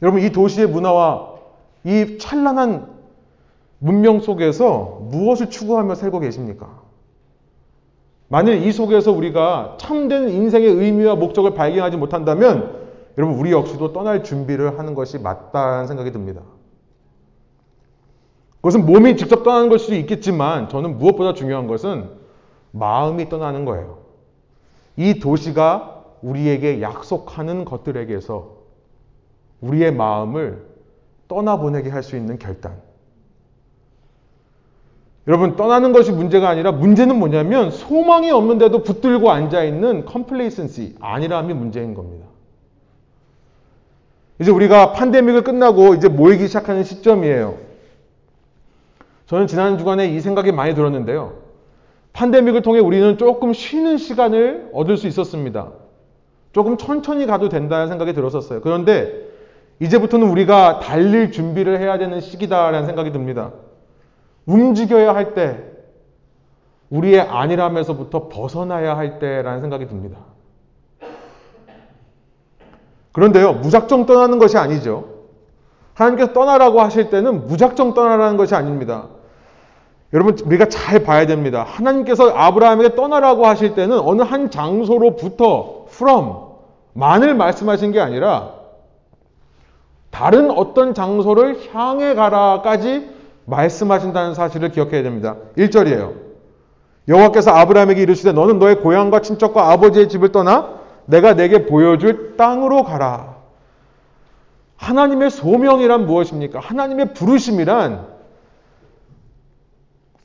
[0.02, 1.34] 여러분, 이 도시의 문화와
[1.84, 2.88] 이 찬란한
[3.78, 6.82] 문명 속에서 무엇을 추구하며 살고 계십니까?
[8.28, 12.77] 만일 이 속에서 우리가 참된 인생의 의미와 목적을 발견하지 못한다면
[13.18, 16.40] 여러분 우리 역시도 떠날 준비를 하는 것이 맞다는 생각이 듭니다.
[18.58, 22.10] 그것은 몸이 직접 떠나는 걸 수도 있겠지만 저는 무엇보다 중요한 것은
[22.70, 23.98] 마음이 떠나는 거예요.
[24.96, 28.56] 이 도시가 우리에게 약속하는 것들에게서
[29.60, 30.66] 우리의 마음을
[31.26, 32.80] 떠나보내게 할 수 있는 결단.
[35.26, 42.26] 여러분, 떠나는 것이 문제가 아니라 문제는 뭐냐면 소망이 없는데도 붙들고 앉아있는 컴플레이센시, 안일함이 문제인 겁니다.
[44.40, 47.56] 이제 우리가 팬데믹을 끝나고 이제 모이기 시작하는 시점이에요.
[49.26, 51.34] 저는 지난 주간에 이 생각이 많이 들었는데요.
[52.12, 55.70] 팬데믹을 통해 우리는 조금 쉬는 시간을 얻을 수 있었습니다.
[56.52, 58.60] 조금 천천히 가도 된다는 생각이 들었었어요.
[58.60, 59.28] 그런데
[59.80, 63.52] 이제부터는 우리가 달릴 준비를 해야 되는 시기다라는 생각이 듭니다.
[64.46, 65.62] 움직여야 할 때,
[66.90, 70.18] 우리의 안일함에서부터 벗어나야 할 때라는 생각이 듭니다.
[73.18, 75.06] 그런데요, 무작정 떠나는 것이 아니죠.
[75.94, 79.08] 하나님께서 떠나라고 하실 때는 무작정 떠나라는 것이 아닙니다.
[80.12, 81.64] 여러분, 우리가 잘 봐야 됩니다.
[81.66, 86.32] 하나님께서 아브라함에게 떠나라고 하실 때는 어느 한 장소로부터 from
[86.92, 88.52] 만을 말씀하신 게 아니라
[90.10, 93.10] 다른 어떤 장소를 향해 가라까지
[93.46, 95.34] 말씀하신다는 사실을 기억해야 됩니다.
[95.56, 96.12] 1절이에요.
[97.08, 100.77] 여호와께서 아브라함에게 이르시되 너는 너의 고향과 친척과 아버지의 집을 떠나
[101.08, 103.38] 내가 내게 보여줄 땅으로 가라.
[104.76, 106.60] 하나님의 소명이란 무엇입니까?
[106.60, 108.06] 하나님의 부르심이란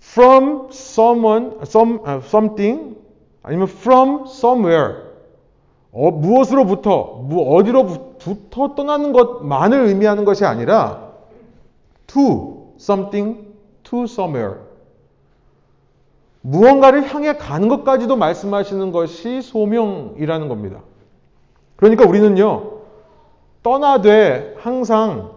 [0.01, 2.97] from someone, some, uh, something
[3.41, 5.03] 아니면 from somewhere
[5.93, 11.13] 어, 무엇으로부터, 무, 어디로부터 떠나는 것만을 의미하는 것이 아니라
[12.07, 13.47] to something,
[13.83, 14.62] to somewhere.
[16.43, 20.81] 무언가를 향해 가는 것까지도 말씀하시는 것이 소명이라는 겁니다.
[21.77, 22.81] 그러니까 우리는요,
[23.63, 25.31] 떠나되 항상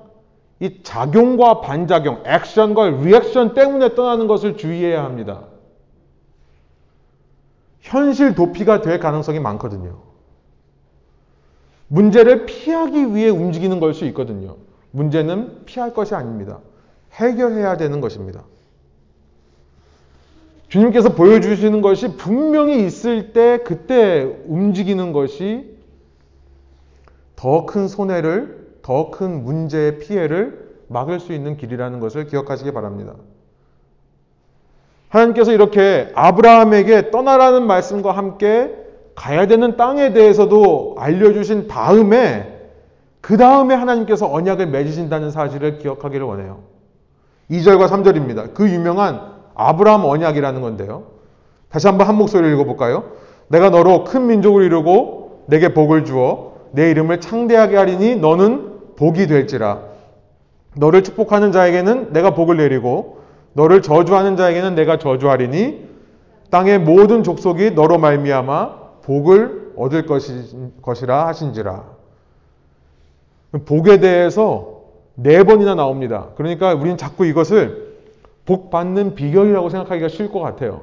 [0.58, 5.44] 이 작용과 반작용, 액션과 리액션 때문에 떠나는 것을 주의해야 합니다.
[7.80, 9.98] 현실 도피가 될 가능성이 많거든요.
[11.86, 14.56] 문제를 피하기 위해 움직이는 걸 수 있거든요.
[14.90, 16.58] 문제는 피할 것이 아닙니다.
[17.12, 18.42] 해결해야 되는 것입니다.
[20.68, 25.76] 주님께서 보여주시는 것이 분명히 있을 때 그때 움직이는 것이
[27.36, 33.14] 더 큰 손해를, 더 큰 문제의 피해를 막을 수 있는 길이라는 것을 기억하시기 바랍니다.
[35.08, 38.74] 하나님께서 이렇게 아브라함에게 떠나라는 말씀과 함께
[39.14, 42.52] 가야 되는 땅에 대해서도 알려주신 다음에
[43.20, 46.60] 그 다음에 하나님께서 언약을 맺으신다는 사실을 기억하기를 원해요.
[47.50, 48.54] 2절과 3절입니다.
[48.54, 51.04] 그 유명한 아브라함 언약이라는 건데요.
[51.68, 53.04] 다시 한번 한 목소리를 읽어볼까요?
[53.48, 59.80] 내가 너로 큰 민족을 이루고 내게 복을 주어 내 이름을 창대하게 하리니 너는 복이 될지라.
[60.76, 63.18] 너를 축복하는 자에게는 내가 복을 내리고
[63.54, 65.86] 너를 저주하는 자에게는 내가 저주하리니
[66.50, 71.84] 땅의 모든 족속이 너로 말미암아 복을 얻을 것이 라 하신지라.
[73.64, 74.82] 복에 대해서
[75.14, 76.28] 네 번이나 나옵니다.
[76.36, 77.85] 그러니까 우리는 자꾸 이것을
[78.46, 80.82] 복 받는 비결이라고 생각하기가 쉬울 것 같아요.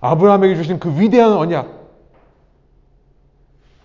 [0.00, 1.82] 아브라함에게 주신 그 위대한 언약.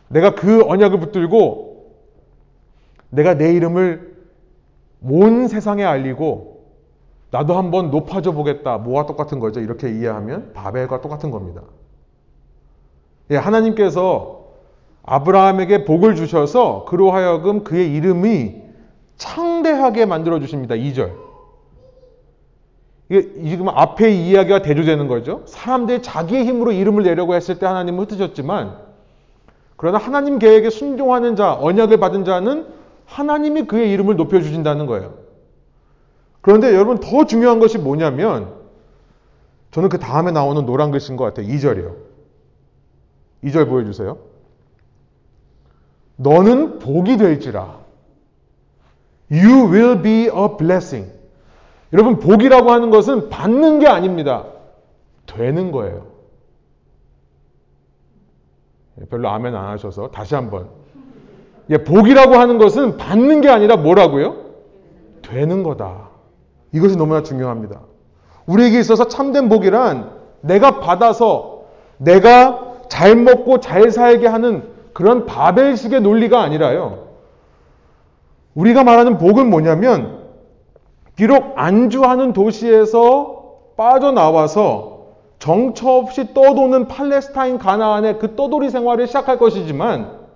[0.08, 1.98] 내가 그 언약을 붙들고
[3.10, 4.16] 내가 내 이름을
[5.04, 6.66] 온 세상에 알리고
[7.32, 8.78] 나도 한번 높아져 보겠다.
[8.78, 9.60] 뭐와 똑같은 거죠?
[9.60, 11.62] 이렇게 이해하면 바벨과 똑같은 겁니다.
[13.32, 14.46] 예, 하나님께서
[15.04, 18.62] 아브라함에게 복을 주셔서 그로 하여금 그의 이름이
[19.18, 20.76] 창대하게 만들어 주십니다.
[20.76, 21.27] 2절.
[23.10, 25.44] 이게 지금 앞에 이야기가 대조되는 거죠.
[25.46, 28.78] 사람들이 자기의 힘으로 이름을 내려고 했을 때 하나님은 흩으셨지만
[29.78, 32.68] 그러나 하나님 계획에 순종하는 자, 언약을 받은 자는
[33.06, 35.16] 하나님이 그의 이름을 높여 주신다는 거예요.
[36.42, 38.54] 그런데 여러분 더 중요한 것이 뭐냐면
[39.72, 41.48] 저는 그 다음에 나오는 노란 글씨인 것 같아요.
[41.48, 41.96] 2절이요.
[43.44, 44.18] 2절 보여주세요.
[46.18, 47.78] 너는 복이 될지라.
[49.30, 51.17] You will be a blessing.
[51.94, 54.46] 여러분, 복이라고 하는 것은 받는 게 아닙니다.
[55.26, 56.06] 되는 거예요.
[59.10, 60.70] 별로 아멘 안 하셔서 다시 한번.
[61.70, 64.38] 예, 복이라고 하는 것은 받는 게 아니라 뭐라고요?
[65.22, 66.10] 되는 거다.
[66.72, 67.82] 이것이 너무나 중요합니다.
[68.46, 71.64] 우리에게 있어서 참된 복이란 내가 받아서
[71.98, 77.08] 내가 잘 먹고 잘 살게 하는 그런 바벨식의 논리가 아니라요.
[78.56, 80.27] 우리가 말하는 복은 뭐냐면
[81.18, 84.98] 비록 안주하는 도시에서 빠져나와서
[85.40, 90.28] 정처 없이 떠도는 팔레스타인 가나안의 그 떠돌이 생활을 시작할 것이지만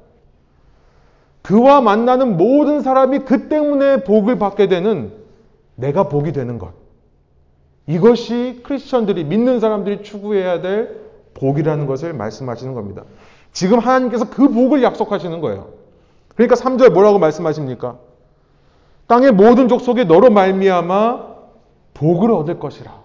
[1.44, 5.14] 그와 만나는 모든 사람이 그 때문에 복을 받게 되는
[5.76, 6.74] 내가 복이 되는 것.
[7.88, 11.00] 이것이 크리스천들이 믿는 사람들이 추구해야 될
[11.36, 13.04] 복이라는 것을 말씀하시는 겁니다.
[13.54, 15.70] 지금 하나님께서 그 복을 약속하시는 거예요.
[16.36, 17.98] 그러니까 3절 뭐라고 말씀하십니까?
[19.08, 21.32] 땅의 모든 족속이 너로 말미암아
[21.94, 23.02] 복을 얻을 것이라.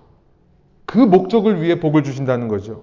[0.84, 2.82] 그 목적을 위해 복을 주신다는 거죠.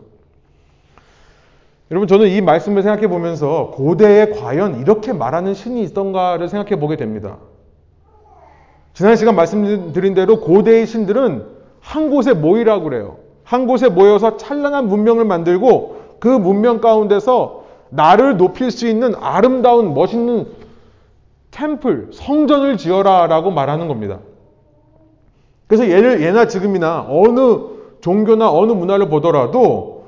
[1.91, 7.38] 여러분 저는 이 말씀을 생각해 보면서 고대에 과연 이렇게 말하는 신이 있던가를 생각해 보게 됩니다.
[8.93, 11.45] 지난 시간 말씀드린 대로 고대의 신들은
[11.80, 13.17] 한 곳에 모이라고 그래요.
[13.43, 20.47] 한 곳에 모여서 찬란한 문명을 만들고 그 문명 가운데서 나를 높일 수 있는 아름다운 멋있는
[21.54, 24.20] 템플, 성전을 지어라 라고 말하는 겁니다.
[25.68, 30.04] 그래서 예를, 예나 지금이나 어느 종교나 어느 문화를 보더라도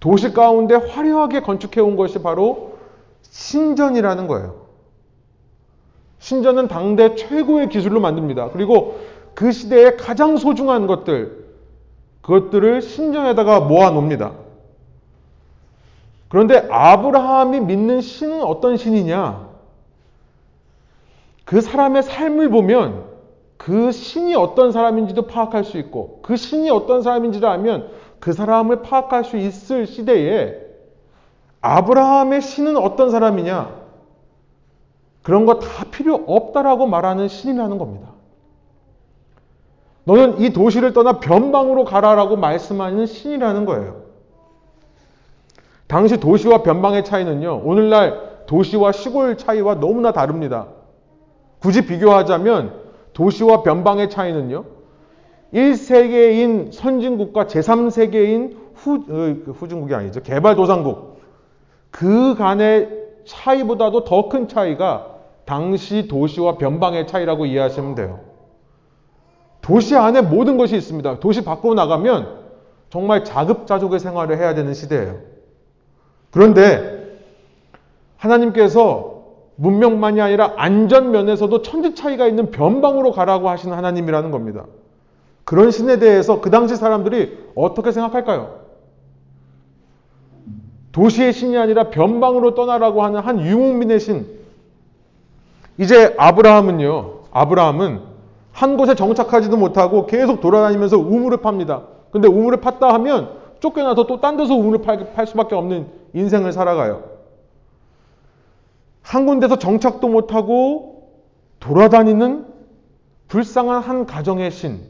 [0.00, 2.78] 도시 가운데 화려하게 건축해 온 것이 바로
[3.22, 4.64] 신전이라는 거예요.
[6.20, 8.50] 신전은 당대 최고의 기술로 만듭니다.
[8.50, 8.98] 그리고
[9.34, 11.44] 그 시대의 가장 소중한 것들,
[12.22, 14.32] 그것들을 신전에다가 모아 놓습니다.
[16.28, 19.43] 그런데 아브라함이 믿는 신은 어떤 신이냐?
[21.44, 23.04] 그 사람의 삶을 보면
[23.56, 27.88] 그 신이 어떤 사람인지도 파악할 수 있고 그 신이 어떤 사람인지를 알면
[28.20, 30.58] 그 사람을 파악할 수 있을 시대에
[31.60, 33.84] 아브라함의 신은 어떤 사람이냐?
[35.22, 38.08] 그런 거 다 필요 없다라고 말하는 신이라는 겁니다.
[40.04, 44.02] 너는 이 도시를 떠나 변방으로 가라라고 말씀하는 신이라는 거예요.
[45.86, 50.66] 당시 도시와 변방의 차이는요, 오늘날 도시와 시골 차이와 너무나 다릅니다.
[51.64, 52.74] 굳이 비교하자면
[53.14, 54.66] 도시와 변방의 차이는요,
[55.54, 60.20] 1세계인 선진국과 제3세계인 후, 어, 후진국이 아니죠.
[60.20, 61.20] 개발도상국.
[61.90, 62.90] 그 간의
[63.24, 65.06] 차이보다도 더 큰 차이가
[65.46, 68.20] 당시 도시와 변방의 차이라고 이해하시면 돼요.
[69.62, 71.18] 도시 안에 모든 것이 있습니다.
[71.18, 72.40] 도시 밖으로 나가면
[72.90, 75.16] 정말 자급자족의 생활을 해야 되는 시대예요.
[76.30, 77.20] 그런데
[78.18, 79.13] 하나님께서
[79.56, 84.64] 문명만이 아니라 안전 면에서도 천지 차이가 있는 변방으로 가라고 하시는 하나님이라는 겁니다.
[85.44, 88.64] 그런 신에 대해서 그 당시 사람들이 어떻게 생각할까요?
[90.92, 94.26] 도시의 신이 아니라 변방으로 떠나라고 하는 한 유목민의 신.
[95.78, 98.00] 이제 아브라함은요, 아브라함은
[98.52, 101.82] 한 곳에 정착하지도 못하고 계속 돌아다니면서 우물을 팝니다.
[102.12, 107.13] 근데 우물을 팠다 하면 쫓겨나서 또 딴 데서 우물을 팔, 팔 수밖에 없는 인생을 살아가요.
[109.04, 111.12] 한 군데서 정착도 못하고
[111.60, 112.46] 돌아다니는
[113.28, 114.80] 불쌍한 한 가정의 신.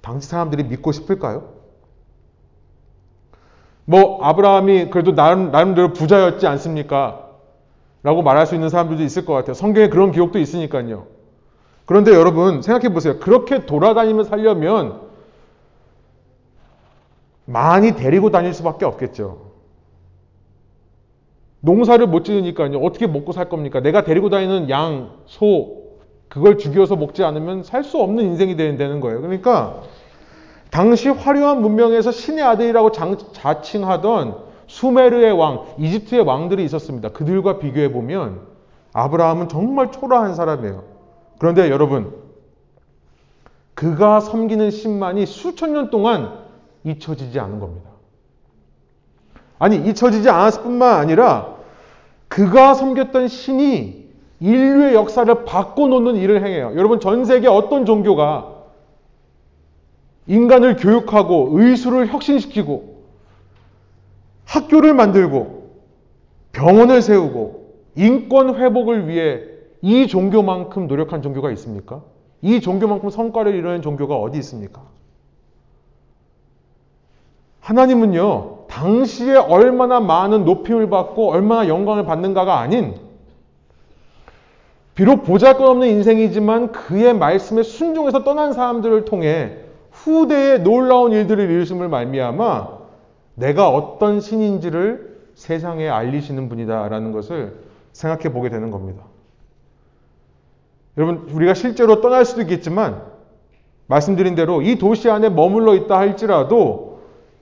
[0.00, 1.54] 당시 사람들이 믿고 싶을까요?
[3.84, 7.28] 뭐, 아브라함이 그래도 나름, 나름대로 부자였지 않습니까?
[8.04, 9.54] 라고 말할 수 있는 사람들도 있을 것 같아요.
[9.54, 11.06] 성경에 그런 기록도 있으니까요.
[11.84, 13.18] 그런데 여러분, 생각해 보세요.
[13.18, 15.00] 그렇게 돌아다니며 살려면
[17.44, 19.47] 많이 데리고 다닐 수밖에 없겠죠.
[21.60, 22.78] 농사를 못 지으니까요.
[22.78, 23.80] 어떻게 먹고 살 겁니까?
[23.80, 25.78] 내가 데리고 다니는 양, 소,
[26.28, 29.20] 그걸 죽여서 먹지 않으면 살 수 없는 인생이 되는 거예요.
[29.20, 29.82] 그러니까
[30.70, 32.92] 당시 화려한 문명에서 신의 아들이라고
[33.32, 37.08] 자칭하던 수메르의 왕, 이집트의 왕들이 있었습니다.
[37.10, 38.40] 그들과 비교해 보면
[38.92, 40.84] 아브라함은 정말 초라한 사람이에요.
[41.38, 42.12] 그런데 여러분,
[43.74, 46.40] 그가 섬기는 신만이 수천 년 동안
[46.84, 47.87] 잊혀지지 않은 겁니다.
[49.58, 51.56] 아니, 잊혀지지 않았을 뿐만 아니라
[52.28, 54.08] 그가 섬겼던 신이
[54.40, 56.72] 인류의 역사를 바꿔놓는 일을 행해요.
[56.76, 58.54] 여러분, 전 세계 어떤 종교가
[60.26, 62.98] 인간을 교육하고 의술을 혁신시키고
[64.44, 65.70] 학교를 만들고
[66.52, 69.42] 병원을 세우고 인권 회복을 위해
[69.82, 72.02] 이 종교만큼 노력한 종교가 있습니까?
[72.42, 74.82] 이 종교만큼 성과를 이루는 종교가 어디 있습니까?
[77.60, 82.94] 하나님은요, 당시에 얼마나 많은 높임을 받고 얼마나 영광을 받는가가 아닌,
[84.94, 89.56] 비록 보잘 것 없는 인생이지만 그의 말씀에 순종해서 떠난 사람들을 통해
[89.90, 92.78] 후대에 놀라운 일들을 이루심을 말미암아
[93.34, 97.58] 내가 어떤 신인지를 세상에 알리시는 분이다라는 것을
[97.92, 99.02] 생각해 보게 되는 겁니다.
[100.96, 103.02] 여러분, 우리가 실제로 떠날 수도 있겠지만,
[103.86, 106.87] 말씀드린 대로 이 도시 안에 머물러 있다 할지라도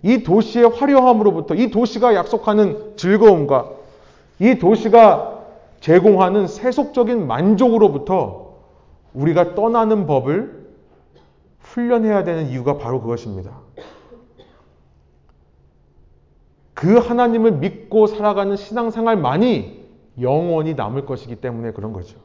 [0.02, 3.70] 이 도시의 화려함으로부터 이 도시가 약속하는 즐거움과
[4.38, 5.44] 이 도시가
[5.80, 8.54] 제공하는 세속적인 만족으로부터
[9.14, 10.66] 우리가 떠나는 법을
[11.60, 13.50] 훈련해야 되는 이유가 바로 그것입니다.
[16.74, 19.86] 그 하나님을 믿고 살아가는 신앙생활만이
[20.20, 22.18] 영원히 남을 것이기 때문에 그런 거죠.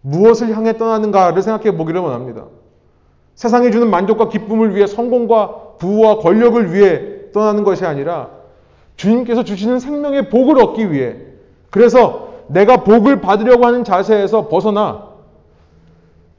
[0.00, 2.46] 무엇을 향해 떠나는가를 생각해 보기를 원합니다.
[3.34, 8.30] 세상이 주는 만족과 기쁨을 위해 성공과 부와 권력을 위해 떠나는 것이 아니라
[8.96, 11.16] 주님께서 주시는 생명의 복을 얻기 위해
[11.70, 15.06] 그래서 내가 복을 받으려고 하는 자세에서 벗어나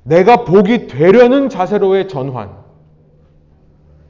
[0.08, 2.50] 내가 복이 되려는 자세로의 전환.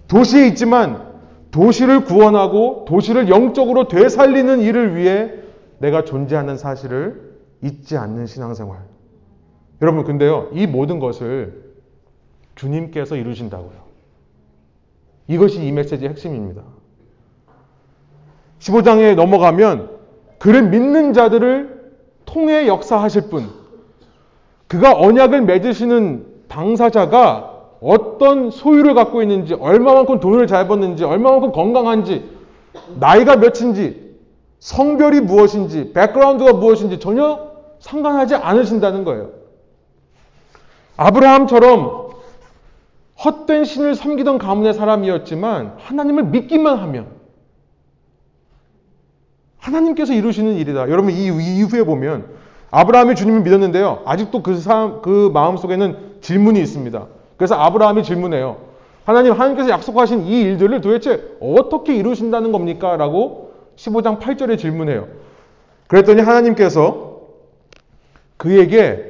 [0.08, 1.08] 도시에 있지만
[1.50, 5.32] 도시를 구원하고 도시를 영적으로 되살리는 일을 위해
[5.80, 8.78] 내가 존재하는 사실을 잊지 않는 신앙생활.
[9.82, 11.64] 여러분, 근데요, 이 모든 것을
[12.56, 13.87] 주님께서 이루신다고요.
[15.28, 16.62] 이것이 이 메시지의 핵심입니다.
[18.60, 19.98] 15장에 넘어가면
[20.38, 21.78] 그를 믿는 자들을
[22.26, 23.50] 통해 역사하실 분,
[24.68, 32.30] 그가 언약을 맺으시는 당사자가 어떤 소유를 갖고 있는지, 얼마만큼 돈을 잘 버는지, 얼마만큼 건강한지,
[33.00, 34.16] 나이가 몇인지,
[34.60, 37.48] 성별이 무엇인지, 백그라운드가 무엇인지 전혀
[37.80, 39.30] 상관하지 않으신다는 거예요.
[40.98, 42.07] 아브라함처럼
[43.24, 47.08] 헛된 신을 섬기던 가문의 사람이었지만 하나님을 믿기만 하면
[49.58, 50.90] 하나님께서 이루시는 일이다.
[50.90, 52.28] 여러분 이 이후에 보면
[52.70, 54.04] 아브라함이 주님을 믿었는데요.
[54.06, 57.08] 아직도 그 사람 그 마음 속에는 질문이 있습니다.
[57.38, 58.58] 그래서 아브라함이 질문해요.
[59.06, 62.98] 하나님 하나님께서 약속하신 이 일들을 도대체 어떻게 이루신다는 겁니까?
[62.98, 65.08] 라고 15장 8절에 질문해요.
[65.88, 67.22] 그랬더니 하나님께서
[68.36, 69.07] 그에게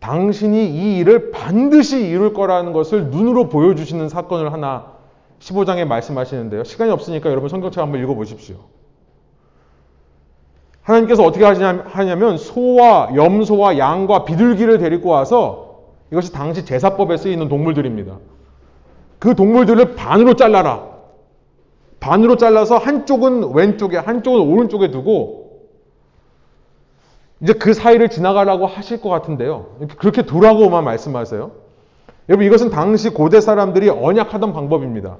[0.00, 4.92] 당신이 이 일을 반드시 이룰 거라는 것을 눈으로 보여주시는 사건을 하나
[5.40, 6.64] 15장에 말씀하시는데요.
[6.64, 8.56] 시간이 없으니까 여러분 성경책 한번 읽어보십시오.
[10.82, 15.80] 하나님께서 어떻게 하냐면 소와 염소와 양과 비둘기를 데리고 와서
[16.12, 18.18] 이것이 당시 제사법에 쓰이는 동물들입니다.
[19.18, 20.94] 그 동물들을 반으로 잘라라.
[21.98, 25.45] 반으로 잘라서 한쪽은 왼쪽에 한쪽은 오른쪽에 두고
[27.40, 29.66] 이제 그 사이를 지나가라고 하실 것 같은데요.
[29.98, 31.50] 그렇게 두라고만 말씀하세요.
[32.28, 35.16] 여러분 이것은 당시 고대 사람들이 언약하던 방법입니다.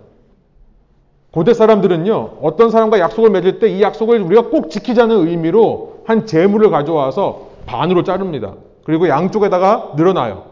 [1.30, 6.70] 고대 사람들은요, 어떤 사람과 약속을 맺을 때 이 약속을 우리가 꼭 지키자는 의미로 한 재물을
[6.70, 8.54] 가져와서 반으로 자릅니다.
[8.84, 10.44] 그리고 양쪽에다가 늘어나요.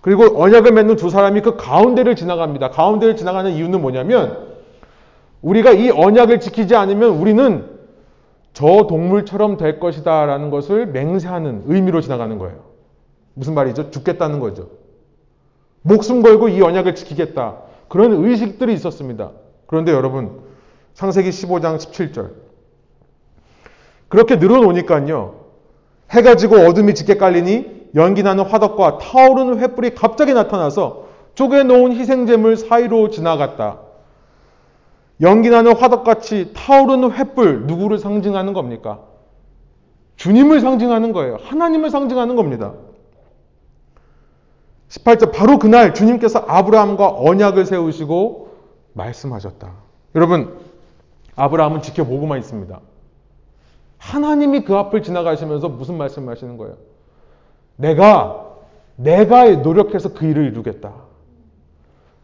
[0.00, 2.70] 그리고 언약을 맺는 두 사람이 그 가운데를 지나갑니다.
[2.70, 4.38] 가운데를 지나가는 이유는 뭐냐면,
[5.42, 7.71] 우리가 이 언약을 지키지 않으면 우리는
[8.52, 12.60] 저 동물처럼 될 것이다 라는 것을 맹세하는 의미로 지나가는 거예요.
[13.34, 13.90] 무슨 말이죠?
[13.90, 14.68] 죽겠다는 거죠.
[15.82, 17.56] 목숨 걸고 이 언약을 지키겠다.
[17.88, 19.30] 그런 의식들이 있었습니다.
[19.66, 20.42] 그런데 여러분,
[20.94, 22.30] 창세기 15장 17절.
[24.08, 25.42] 그렇게 늘어놓으니까요.
[26.10, 33.08] 해가 지고 어둠이 짙게 깔리니 연기 나는 화덕과 타오르는 횃불이 갑자기 나타나서 쪼개놓은 희생제물 사이로
[33.08, 33.80] 지나갔다.
[35.22, 39.00] 연기나는 화덕같이 타오르는 횃불 누구를 상징하는 겁니까?
[40.16, 41.38] 주님을 상징하는 거예요.
[41.42, 42.74] 하나님을 상징하는 겁니다.
[44.88, 48.50] 18절 바로 그날 주님께서 아브라함과 언약을 세우시고
[48.92, 49.72] 말씀하셨다.
[50.16, 50.58] 여러분
[51.36, 52.80] 아브라함은 지켜보고만 있습니다.
[53.98, 56.76] 하나님이 그 앞을 지나가시면서 무슨 말씀하시는 거예요?
[57.76, 58.48] 내가
[58.96, 60.92] 내가 노력해서 그 일을 이루겠다.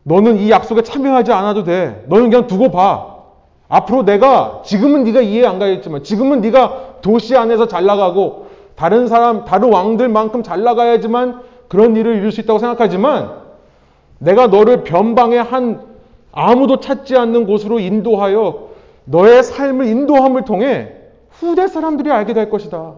[0.08, 2.04] 너는 이 약속에 참여하지 않아도 돼.
[2.08, 3.18] 너는 그냥 두고 봐.
[3.68, 9.44] 앞으로 내가 지금은 네가 이해 안 가겠지만 지금은 네가 도시 안에서 잘 나가고 다른 사람
[9.44, 13.42] 다른 왕들만큼 잘 나가야지만 그런 일을 이룰 수 있다고 생각하지만
[14.18, 15.82] 내가 너를 변방의 한
[16.32, 18.68] 아무도 찾지 않는 곳으로 인도하여
[19.04, 20.94] 너의 삶을 인도함을 통해
[21.28, 22.94] 후대 사람들이 알게 될 것이다.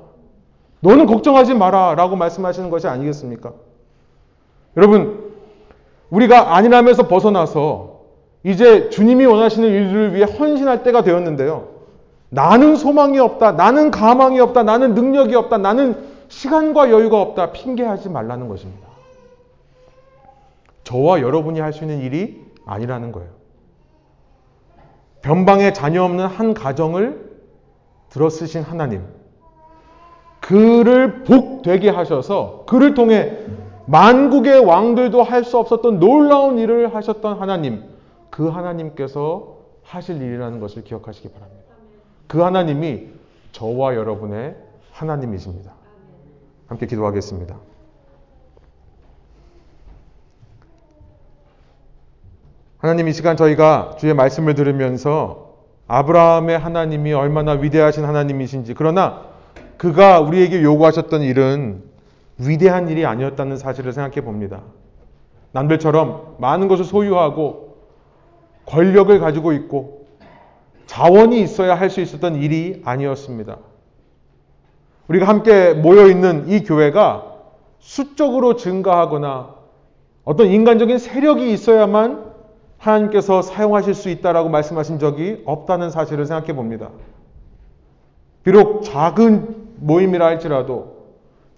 [0.79, 3.53] 너는 걱정하지 마라 라고 말씀하시는 것이 아니겠습니까?
[4.77, 5.30] 여러분
[6.11, 8.01] 우리가 안일함에서 벗어나서
[8.43, 11.69] 이제 주님이 원하시는 일들을 위해 헌신할 때가 되었는데요.
[12.31, 13.53] 나는 소망이 없다.
[13.53, 14.63] 나는 가망이 없다.
[14.63, 15.59] 나는 능력이 없다.
[15.59, 15.97] 나는
[16.29, 17.53] 시간과 여유가 없다.
[17.53, 18.89] 핑계하지 말라는 것입니다.
[20.85, 23.29] 저와 여러분이 할 수 있는 일이 아니라는 거예요.
[25.23, 27.31] 변방에 자녀 없는 한 가정을
[28.09, 29.03] 들어쓰신 하나님.
[30.41, 33.37] 그를 복되게 하셔서 그를 통해
[33.91, 37.82] 만국의 왕들도 할 수 없었던 놀라운 일을 하셨던 하나님,
[38.30, 41.74] 그 하나님께서 하실 일이라는 것을 기억하시기 바랍니다.
[42.28, 43.09] 그 하나님이
[43.51, 44.55] 저와 여러분의
[44.93, 45.72] 하나님이십니다.
[46.68, 47.57] 함께 기도하겠습니다.
[52.78, 55.55] 하나님 이 시간 저희가 주의 말씀을 들으면서
[55.88, 59.22] 아브라함의 하나님이 얼마나 위대하신 하나님이신지 그러나
[59.76, 61.89] 그가 우리에게 요구하셨던 일은
[62.41, 64.62] 위대한 일이 아니었다는 사실을 생각해 봅니다.
[65.53, 67.76] 남들처럼 많은 것을 소유하고
[68.66, 70.07] 권력을 가지고 있고
[70.86, 73.59] 자원이 있어야 할 수 있었던 일이 아니었습니다.
[75.09, 77.26] 우리가 함께 모여 있는 이 교회가
[77.78, 79.55] 수적으로 증가하거나
[80.24, 82.30] 어떤 인간적인 세력이 있어야만
[82.78, 86.91] 하나님께서 사용하실 수 있다라고 말씀하신 적이 없다는 사실을 생각해 봅니다.
[88.43, 90.99] 비록 작은 모임이라 할지라도,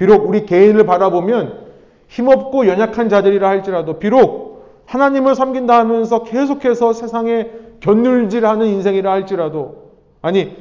[0.03, 1.61] 비록 우리 개인을 바라보면
[2.09, 7.49] 힘없고 연약한 자들이라 할지라도, 비록 하나님을 섬긴다 하면서 계속해서 세상에
[7.79, 10.57] 견눌질하는 인생이라 할지라도, 아니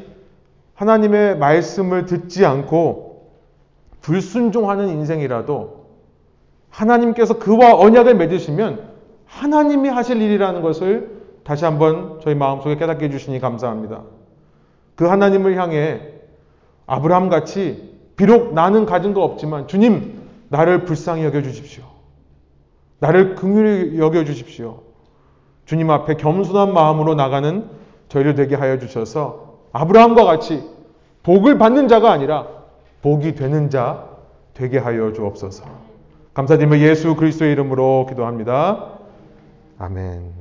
[0.76, 3.32] 하나님의 말씀을 듣지 않고
[4.02, 5.86] 불순종하는 인생이라도
[6.70, 8.92] 하나님께서 그와 언약을 맺으시면
[9.26, 14.04] 하나님이 하실 일이라는 것을 다시 한번 저희 마음속에 깨닫게 해주시니 감사합니다.
[14.94, 16.00] 그 하나님을 향해
[16.86, 17.91] 아브라함 같이
[18.22, 21.84] 비록 나는 가진 거 없지만 주님 나를 불쌍히 여겨 주십시오.
[22.99, 24.82] 나를 긍휼히 여겨 주십시오.
[25.65, 27.67] 주님 앞에 겸손한 마음으로 나가는
[28.09, 30.61] 저희를 되게 하여 주셔서 아브라함과 같이
[31.24, 32.45] 복을 받는 자가 아니라
[33.01, 34.05] 복이 되는 자
[34.53, 35.63] 되게 하여 주옵소서.
[36.36, 38.99] 감사드리며 예수 그리스도의 이름으로 기도합니다.
[39.80, 40.41] 아멘.